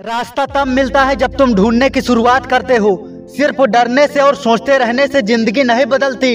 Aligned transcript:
रास्ता 0.00 0.44
तब 0.46 0.66
मिलता 0.66 1.02
है 1.04 1.14
जब 1.16 1.34
तुम 1.36 1.52
ढूँढने 1.54 1.88
की 1.90 2.00
शुरुआत 2.00 2.46
करते 2.46 2.76
हो। 2.76 2.90
सिर्फ़ 3.28 3.60
डरने 3.62 4.06
से 4.06 4.20
और 4.20 4.34
सोचते 4.34 4.78
रहने 4.78 5.06
से 5.06 5.22
ज़िंदगी 5.22 5.62
नहीं 5.64 5.84
बदलती। 5.86 6.32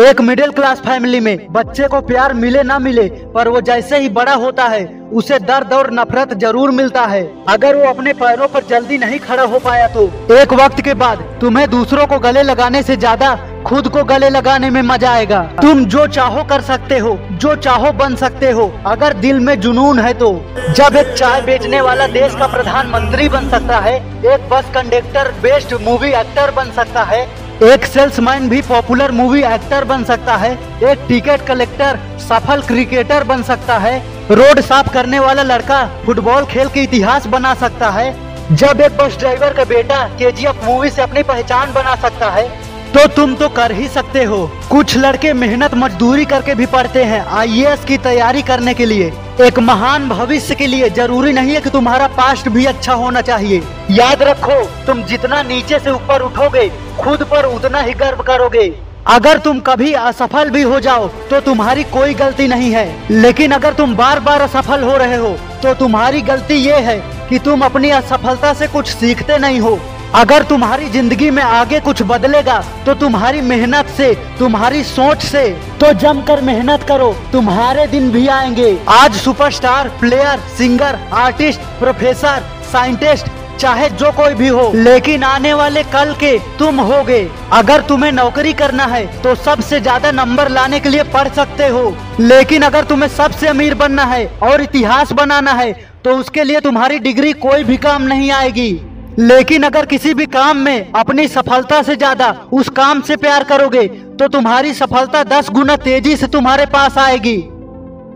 एक 0.00 0.20
मिडिल 0.20 0.50
क्लास 0.50 0.80
फैमिली 0.80 1.20
में 1.20 1.46
बच्चे 1.52 1.88
को 1.88 2.00
प्यार 2.02 2.34
मिले 2.34 2.62
ना 2.62 2.78
मिले, 2.78 3.08
पर 3.34 3.48
वो 3.48 3.60
जैसे 3.62 3.98
ही 3.98 4.08
बड़ा 4.10 4.34
होता 4.34 4.64
है, 4.64 4.84
उसे 5.12 5.38
दर्द 5.40 5.72
और 5.72 5.90
नफरत 5.92 6.34
ज़रूर 6.34 6.70
मिलता 6.72 7.04
है। 7.06 7.22
अगर 7.48 7.76
वो 7.76 7.88
अपने 7.90 8.12
पैरों 8.14 8.48
पर 8.48 8.64
जल्दी 8.66 8.98
नहीं 8.98 9.18
खड़ा 9.20 9.44
हो 9.44 9.58
पाया 9.60 9.86
तो। 9.88 10.06
एक 10.34 10.52
वक्त 10.54 10.80
के 10.80 10.94
बाद 10.96 11.24
तुम्हें 11.40 11.68
दूसरों 11.70 12.06
को 12.06 12.18
गले 12.20 12.42
लगाने 12.42 12.82
से 12.82 12.96
ज़्यादा 12.96 13.34
खुद 13.66 13.88
को 13.88 14.02
गले 14.04 14.28
लगाने 14.30 14.68
में 14.70 14.80
मज़ा 14.82 15.10
आएगा। 15.10 15.38
तुम 15.62 15.84
जो 15.84 16.06
चाहो 16.06 16.42
कर 16.44 16.60
सकते 16.60 16.98
हो, 16.98 17.16
जो 17.32 17.54
चाहो 17.56 17.90
बन 17.92 18.14
सकते 18.16 18.50
हो। 18.50 18.66
अगर 18.86 19.12
दिल 19.14 19.38
में 19.40 19.58
जुनून 19.60 19.98
है 19.98 20.12
तो। 20.14 20.28
जब 20.70 20.96
एक 20.96 21.12
चाय 21.14 21.40
बेचने 21.40 21.80
वाला 21.80 22.06
देश 22.08 22.34
का 22.34 22.46
प्रधानमंत्री 22.46 23.28
बन 23.28 23.48
सकता 23.50 23.78
है, 23.78 23.96
एक 24.26 24.48
bus 24.50 24.70
conductor 24.74 25.30
best 25.42 25.74
movie 25.82 26.10
actor 26.10 26.50
बन 26.50 26.70
सकता 26.70 27.02
है, 27.02 27.20
एक 27.64 27.84
सेल्समैन 27.84 28.48
भी 28.48 28.60
पॉपुलर 28.62 29.12
मूवी 29.12 29.42
एक्टर 29.44 29.84
बन 29.84 30.04
सकता 30.04 30.36
है, 30.36 30.52
एक 30.84 31.04
टिकट 31.08 31.46
कलेक्टर 31.46 31.98
सफल 32.28 32.62
क्रिकेटर 32.62 33.24
बन 33.24 33.42
सकता 33.42 33.78
है, 33.78 33.98
रोड 34.30 34.60
साफ़ 34.60 34.92
करने 34.92 35.18
वाला 35.18 35.42
लड़का 35.44 35.84
फुटबॉल 36.04 36.44
खेल 36.44 36.68
के 36.68 36.82
इतिहास 36.82 37.26
बना 37.26 37.54
सकता 37.56 37.90
है, 37.90 38.14
जब 38.52 38.80
एक 38.80 38.96
बस 38.96 39.18
ड्राइवर 39.18 39.54
का 39.54 39.64
बेटा 39.64 40.02
केजीएफ 40.18 40.64
मूवी 40.64 40.90
से 40.90 41.02
अपनी 41.02 41.22
पहचान 41.24 41.72
बना 41.72 41.94
सकता 41.96 42.30
है 42.30 42.48
तो 42.96 43.06
तुम 43.06 43.34
तो 43.34 43.48
कर 43.48 43.72
ही 43.72 43.86
सकते 43.88 44.22
हो। 44.24 44.36
कुछ 44.70 44.96
लड़के 44.96 45.32
मेहनत 45.32 45.74
मजदूरी 45.74 46.24
करके 46.24 46.54
भी 46.54 46.66
पढ़ते 46.66 47.02
हैं 47.04 47.20
आईएएस 47.38 47.84
की 47.84 47.96
तैयारी 47.98 48.42
करने 48.42 48.72
के 48.74 48.84
लिए। 48.86 49.10
एक 49.40 49.58
महान 49.58 50.08
भविष्य 50.08 50.54
के 50.54 50.66
लिए 50.66 50.88
ज़रूरी 50.90 51.32
नहीं 51.32 51.54
है 51.54 51.60
कि 51.60 51.70
तुम्हारा 51.70 52.06
पास्ट 52.16 52.48
भी 52.48 52.64
अच्छा 52.64 52.94
होना 52.94 53.20
चाहिए। 53.20 53.60
याद 53.90 54.22
रखो, 54.22 54.60
तुम 54.86 55.02
जितना 55.02 55.42
नीचे 55.42 55.78
से 55.78 55.90
ऊपर 55.90 56.22
उठोगे, 56.22 56.68
खुद 57.00 57.22
पर 57.30 57.44
उतना 57.46 57.80
ही 57.80 57.92
गर्व 57.94 58.22
करोगे। 58.22 58.64
अगर 59.08 59.38
तुम 59.38 59.60
कभी 59.60 59.92
असफल 59.94 60.50
भी 60.50 60.62
हो 60.62 60.78
जाओ 60.80 61.08
तो 61.30 61.40
तुम्हारी 61.40 61.84
कोई 61.90 62.14
गलती 62.14 62.46
नहीं 62.48 62.70
है। 62.72 62.86
लेकिन 63.12 63.52
अगर 63.52 63.74
तुम 63.74 63.94
बार 63.96 64.20
बार 64.20 64.40
असफल 64.42 64.82
हो 64.82 64.96
रहे 64.96 65.16
हो 65.16 65.36
तो 65.62 65.74
तुम्हारी 65.74 66.22
गलती 66.22 66.54
ये 66.60 66.80
है 66.80 66.96
कि 67.28 67.38
तुम 67.40 67.64
अपनी 67.64 67.90
असफलता 67.92 68.54
से 68.54 68.66
कुछ 68.68 68.88
सीखते 68.88 69.38
नहीं 69.38 69.60
हो। 69.60 69.78
अगर 70.16 70.42
तुम्हारी 70.42 70.88
ज़िंदगी 70.90 71.28
में 71.30 71.42
आगे 71.42 71.78
कुछ 71.80 72.00
बदलेगा 72.02 72.58
तो 72.84 72.92
तुम्हारी 72.94 73.40
मेहनत 73.42 73.86
से, 73.96 74.14
तुम्हारी 74.38 74.82
सोच 74.84 75.22
से 75.22 75.42
तो 75.80 75.92
जमकर 75.94 76.40
मेहनत 76.42 76.82
करो, 76.82 77.12
तुम्हारे 77.32 77.86
दिन 77.86 78.10
भी 78.12 78.26
आएँगे। 78.28 78.78
आज 78.90 79.16
superstar 79.16 79.88
player 80.00 80.38
singer 80.58 80.98
artist 81.14 81.60
professor 81.80 82.46
scientist 82.72 83.26
चाहे 83.58 83.90
जो 83.90 84.12
कोई 84.12 84.34
भी 84.34 84.48
हो, 84.48 84.70
लेकिन 84.76 85.22
आने 85.24 85.52
वाले 85.54 85.82
कल 85.84 86.14
के 86.14 86.38
तुम 86.58 86.80
होगे। 86.82 87.20
अगर 87.52 87.82
तुम्हें 87.88 88.12
नौकरी 88.12 88.52
करना 88.54 88.86
है 88.86 89.06
तो 89.22 89.34
सबसे 89.36 89.80
ज़्यादा 89.82 90.10
नंबर 90.14 90.48
लाने 90.50 90.80
के 90.80 90.88
लिए 90.88 91.02
पढ़ 91.12 91.28
सकते 91.34 91.68
हो। 91.68 91.94
लेकिन 92.20 92.62
अगर 92.62 92.84
तुम्हें 92.86 93.08
सबसे 93.10 93.48
अमीर 93.48 93.74
बनना 93.76 94.04
है 94.06 94.26
और 94.42 94.62
इतिहास 94.62 95.12
बनाना 95.14 95.52
है 95.54 95.72
तो 96.04 96.16
उसके 96.16 96.44
लिए 96.44 96.60
तुम्हारी 96.62 96.98
डिग्री 97.00 97.32
कोई 97.38 97.64
भी 97.64 97.76
काम 97.78 98.02
नहीं 98.04 98.30
आएगी। 98.32 98.72
लेकिन 99.18 99.62
अगर 99.62 99.86
किसी 99.86 100.12
भी 100.14 100.26
काम 100.28 100.56
में 100.58 100.92
अपनी 100.92 101.26
सफलता 101.28 101.82
से 101.82 101.96
ज़्यादा 101.96 102.30
उस 102.52 102.68
काम 102.70 103.00
से 103.02 103.16
प्यार 103.16 103.44
करोगे 103.44 103.86
तो 104.18 104.28
तुम्हारी 104.28 104.72
सफलता 104.74 105.22
दस 105.26 105.50
गुना 105.50 105.76
तेज़ी 105.78 106.16
से 106.16 106.26
तुम्हारे 106.28 106.66
पास 106.68 106.98
आएगी। 106.98 107.36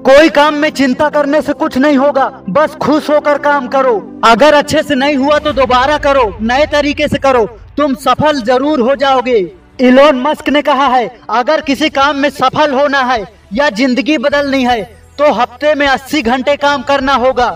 कोई 0.02 0.28
काम 0.30 0.54
में 0.54 0.68
चिंता 0.70 1.08
करने 1.10 1.40
से 1.42 1.52
कुछ 1.54 1.76
नहीं 1.78 1.96
होगा, 1.96 2.26
बस 2.48 2.74
खुश 2.76 3.08
होकर 3.10 3.38
काम 3.40 3.66
करो। 3.68 3.96
अगर 4.24 4.54
अच्छे 4.54 4.82
से 4.82 4.94
नहीं 4.94 5.16
हुआ 5.16 5.38
तो 5.38 5.52
दोबारा 5.52 5.96
करो, 5.98 6.36
नए 6.42 6.66
तरीके 6.68 7.08
से 7.08 7.18
करो, 7.18 7.44
तुम 7.76 7.94
सफल 7.96 8.40
ज़रूर 8.42 8.80
हो 8.80 8.94
जाओगे। 8.96 9.38
इलोन 9.80 10.20
मस्क 10.20 10.48
ने 10.48 10.62
कहा 10.62 10.86
है, 10.88 11.06
अगर 11.30 11.60
किसी 11.62 11.88
काम 11.90 12.16
में 12.16 12.30
सफल 12.30 12.72
होना 12.72 13.02
है 13.02 13.24
या 13.52 13.68
ज़िंदगी 13.70 14.18
बदलनी 14.18 14.62
है 14.64 14.82
तो 15.18 15.32
हफ़्ते 15.32 15.74
में 15.74 15.86
80 15.88 16.22
घंटे 16.22 16.56
काम 16.58 16.82
करना 16.84 17.14
होगा। 17.16 17.50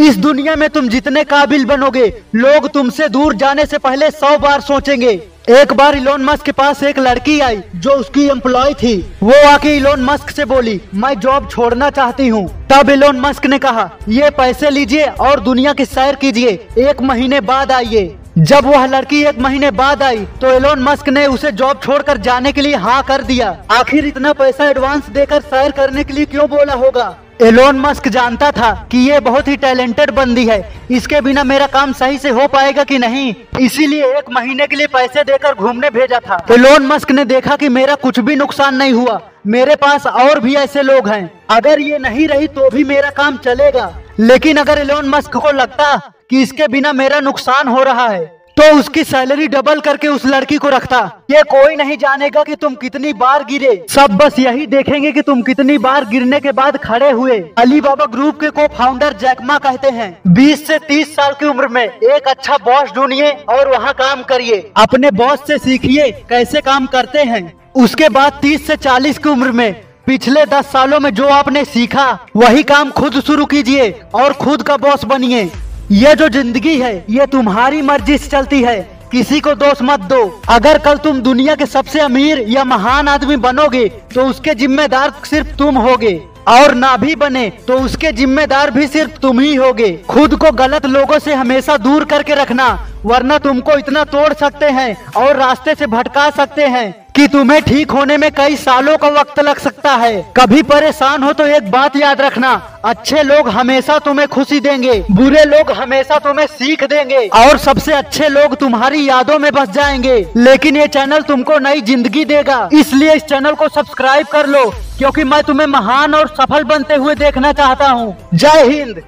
इस 0.00 0.16
दुनिया 0.16 0.54
में 0.56 0.68
तुम 0.70 0.88
जितने 0.88 1.22
काबिल 1.24 1.64
बनोगे, 1.64 2.06
लोग 2.34 2.68
तुमसे 2.68 3.08
दूर 3.08 3.34
जाने 3.34 3.64
से 3.66 3.78
पहले 3.78 4.10
सौ 4.10 4.36
बार 4.38 4.60
सोचेंगे। 4.60 5.10
एक 5.50 5.72
बार 5.72 5.96
इलोन 5.96 6.24
मस्क 6.24 6.44
के 6.44 6.52
पास 6.52 6.82
एक 6.82 6.98
लड़की 6.98 7.38
आई, 7.40 7.60
जो 7.76 7.90
उसकी 7.92 8.24
एम्प्लॉय 8.28 8.74
थी। 8.74 8.94
वो 9.22 9.34
आके 9.48 9.76
इलोन 9.76 10.04
मस्क 10.04 10.30
से 10.30 10.44
बोली, 10.44 10.80
मैं 10.94 11.14
जॉब 11.20 11.48
छोड़ना 11.50 11.90
चाहती 11.90 12.28
हूँ। 12.28 12.46
तब 12.68 12.90
इलोन 12.90 13.20
मस्क 13.20 13.46
ने 13.46 13.58
कहा, 13.58 13.88
ये 14.08 14.30
पैसे 14.30 14.70
लीजिए 14.70 15.04
और 15.04 15.40
दुनिया 15.40 15.72
की 15.72 15.84
सैर 15.86 16.14
कीजिए। 16.16 16.58
एक 16.80 17.02
महीने 17.02 17.40
बाद 17.42 17.72
आइए। 17.72 18.16
जब 18.38 18.66
वह 18.66 18.86
लड़की 18.88 19.22
एक 19.24 19.38
महीने 19.38 19.70
बाद 19.72 20.02
आई 20.02 20.24
तो 20.40 20.50
एलोन 20.50 20.82
मस्क 20.82 21.08
ने 21.08 21.26
उसे 21.28 21.50
जॉब 21.52 21.80
छोड़कर 21.82 22.18
जाने 22.18 22.52
के 22.52 22.60
लिए 22.60 22.76
हाँ 22.76 23.02
कर 23.04 23.22
दिया। 23.22 23.56
आखिर 23.72 24.06
इतना 24.06 24.32
पैसा 24.34 24.68
एडवांस 24.70 25.08
देकर 25.10 25.40
सैर 25.42 25.70
करने 25.72 26.04
के 26.04 26.12
लिए 26.12 26.24
क्यों 26.26 26.48
बोला 26.50 26.74
होगा? 26.74 27.16
एलोन 27.42 27.78
मस्क 27.80 28.08
जानता 28.08 28.50
था 28.50 28.70
कि 28.90 28.98
ये 28.98 29.20
बहुत 29.20 29.46
ही 29.48 29.56
टैलेंटेड 29.56 30.10
बंदी 30.10 30.46
है। 30.46 30.58
इसके 30.90 31.20
बिना 31.20 31.44
मेरा 31.44 31.66
काम 31.66 31.92
सही 31.92 32.18
से 32.18 32.30
हो 32.30 32.46
पाएगा 32.48 32.84
कि 32.84 32.98
नहीं? 32.98 33.34
इसीलिए 33.60 34.06
एक 34.06 34.24
महीने 34.32 34.66
के 34.66 34.76
लिए 34.76 34.86
पैसे 34.86 35.22
देकर 35.22 35.54
घूमने 35.54 35.90
भेजा 35.90 36.18
था। 36.18 36.44
एलोन 36.50 36.86
मस्क 36.86 37.10
ने 37.10 37.24
देखा 37.24 37.56
कि 37.56 37.68
मेरा 37.68 37.94
कुछ 37.94 38.20
भी 38.20 38.36
नुकसान 38.36 38.74
नहीं 38.74 38.92
हुआ। 38.92 39.20
मेरे 39.46 39.74
पास 39.74 40.06
और 40.06 40.40
भी 40.40 40.54
ऐसे 40.54 40.82
लोग 40.82 41.08
हैं। 41.08 41.30
अगर 41.50 41.80
ये 41.80 41.98
नहीं 41.98 42.28
रही 42.28 42.46
तो 42.48 42.70
भी 42.70 42.84
मेरा 42.84 43.10
काम 43.10 43.36
चलेगा। 43.36 43.92
लेकिन 44.18 44.56
अगर 44.56 44.78
एलोन 44.78 45.08
मस्क 45.08 45.36
को 45.36 45.52
लगता 45.52 45.96
कि 46.30 46.42
इसके 46.42 46.68
बिना 46.68 46.92
मेरा 46.92 47.20
नुकसान 47.20 47.68
हो 47.68 47.82
रहा 47.82 48.08
है 48.08 48.39
तो 48.60 48.64
उसकी 48.78 49.02
सैलरी 49.04 49.46
डबल 49.48 49.78
करके 49.80 50.08
उस 50.08 50.24
लड़की 50.26 50.56
को 50.56 50.68
रखता। 50.68 50.98
ये 51.30 51.42
कोई 51.50 51.76
नहीं 51.76 51.96
जानेगा 51.98 52.42
कि 52.42 52.54
तुम 52.54 52.74
कितनी 52.74 53.12
बार 53.12 53.44
गिरे। 53.44 53.70
सब 53.90 54.16
बस 54.16 54.38
यही 54.38 54.66
देखेंगे 54.66 55.12
कि 55.12 55.22
तुम 55.22 55.40
कितनी 55.42 55.76
बार 55.78 56.04
गिरने 56.04 56.40
के 56.40 56.52
बाद 56.52 56.76
खड़े 56.76 57.10
हुए। 57.10 57.38
अली 57.58 57.80
बाबा 57.80 58.06
ग्रुप 58.06 58.40
के 58.40 58.50
को 58.50 58.66
फाउंडर 58.76 59.12
जैकमा 59.12 59.56
कहते 59.58 59.90
हैं 59.90 60.10
20 60.34 60.66
से 60.66 60.78
30 60.78 61.14
साल 61.14 61.32
की 61.32 61.46
उम्र 61.46 61.68
में 61.68 61.82
एक 61.82 62.28
अच्छा 62.28 62.56
बॉस 62.64 62.90
ढूंढिए 62.92 63.30
और 63.50 63.68
वहाँ 63.68 63.92
काम 63.92 64.22
करिए। 64.24 64.60
अपने 64.76 65.10
बॉस 65.12 65.46
से 65.46 65.58
सीखिए 65.58 66.10
कैसे 66.28 66.60
काम 66.60 66.86
करते 66.88 67.22
हैं। 67.22 67.42
उसके 67.76 68.08
बाद 68.08 68.38
30 68.42 68.66
से 68.66 68.76
40 68.78 69.18
की 69.18 69.28
उम्र 69.28 69.52
में 69.52 69.72
पिछले 70.06 70.44
10 70.46 70.70
सालों 70.72 71.00
में 71.00 71.10
जो 71.14 71.28
आपने 71.30 71.64
सीखा, 71.64 72.06
वही 72.36 72.62
काम 72.64 72.90
खुद 72.90 73.20
शुरू 73.22 73.46
कीजिए 73.46 73.90
और 74.14 74.32
खुद 74.34 74.62
का 74.62 74.76
बॉस 74.78 75.04
बनिए। 75.06 75.50
ये 75.90 76.14
जो 76.14 76.28
ज़िंदगी 76.28 76.76
है, 76.78 77.04
ये 77.10 77.26
तुम्हारी 77.26 77.80
मर्ज़ी 77.82 78.16
से 78.18 78.28
चलती 78.28 78.60
है। 78.62 78.80
किसी 79.12 79.40
को 79.40 79.54
दोष 79.54 79.80
मत 79.82 80.00
दो। 80.02 80.22
अगर 80.50 80.78
कल 80.78 80.96
तुम 80.96 81.20
दुनिया 81.20 81.54
के 81.54 81.66
सबसे 81.66 82.00
अमीर 82.00 82.44
या 82.48 82.64
महान 82.64 83.08
आदमी 83.08 83.36
बनोगे 83.38 83.88
तो 84.14 84.26
उसके 84.26 84.54
जिम्मेदार 84.54 85.12
सिर्फ़ 85.24 85.56
तुम 85.58 85.78
होगे। 85.78 86.20
और 86.48 86.74
ना 86.74 86.96
भी 86.96 87.14
बने 87.16 87.48
तो 87.68 87.78
उसके 87.80 88.12
जिम्मेदार 88.12 88.70
भी 88.70 88.86
सिर्फ़ 88.86 89.18
तुम 89.18 89.40
ही 89.40 89.54
होगे। 89.54 89.92
खुद 90.08 90.36
को 90.36 90.50
गलत 90.54 90.86
लोगों 90.86 91.18
से 91.18 91.34
हमेशा 91.34 91.76
दूर 91.78 92.04
करके 92.04 92.34
रखना, 92.34 92.68
वरना 93.04 93.38
तुमको 93.40 93.78
इतना 93.78 94.04
तोड़ 94.06 94.32
सकते 94.34 94.66
हैं 94.68 94.96
और 95.16 95.36
रास्ते 95.36 95.74
से 95.74 95.86
भटका 95.88 96.30
सकते 96.32 96.66
हैं। 96.66 96.99
कि 97.16 97.26
तुम्हें 97.28 97.60
ठीक 97.62 97.90
होने 97.90 98.16
में 98.16 98.30
कई 98.32 98.56
सालों 98.56 98.96
का 98.98 99.08
वक्त 99.10 99.40
लग 99.40 99.58
सकता 99.58 99.94
है। 99.94 100.20
कभी 100.36 100.62
परेशान 100.64 101.22
हो 101.22 101.32
तो 101.32 101.46
एक 101.46 101.70
बात 101.70 101.96
याद 101.96 102.20
रखना, 102.20 102.52
अच्छे 102.84 103.22
लोग 103.22 103.48
हमेशा 103.48 103.98
तुम्हें 103.98 104.26
खुशी 104.28 104.60
देंगे, 104.60 104.98
बुरे 105.12 105.44
लोग 105.46 105.70
हमेशा 105.72 106.18
तुम्हें 106.18 106.46
सीख 106.48 106.84
देंगे, 106.84 107.26
और 107.28 107.58
सबसे 107.58 107.92
अच्छे 107.92 108.28
लोग 108.28 108.56
तुम्हारी 108.56 109.08
यादों 109.08 109.38
में 109.38 109.50
बस 109.52 109.68
जाएँगे। 109.70 110.18
लेकिन 110.36 110.76
ये 110.76 110.86
चैनल 110.88 111.22
तुमको 111.22 111.58
नई 111.58 111.80
ज़िंदगी 111.82 112.24
देगा, 112.26 112.68
इसलिए 112.72 113.14
इस 113.14 113.22
चैनल 113.24 113.54
को 113.54 113.68
सब्सक्राइब 113.70 114.26
कर 114.26 114.46
लो, 114.46 114.68
क्योंकि 114.98 115.24
मैं 115.24 115.42
तुम्हें 115.42 115.66
महान 115.68 116.14
और 116.14 116.28
सफल 116.30 116.64
बनते 116.64 116.94
हुए 116.94 117.14
देखना 117.16 117.52
चाहता 117.52 117.88
हूँ। 117.88 118.16
जय 118.34 118.68
हिंद! 118.68 119.02